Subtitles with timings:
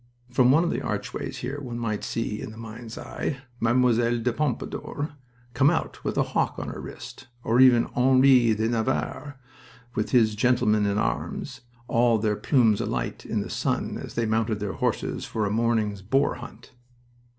[0.31, 3.91] From one of the archways here one might see in the mind's eye Mme.
[4.23, 5.11] de Pompadour
[5.53, 9.39] come out with a hawk on her wrist, or even Henri de Navarre
[9.93, 14.59] with his gentlemen at arms, all their plumes alight in the sun as they mounted
[14.59, 16.71] their horses for a morning's boar hunt.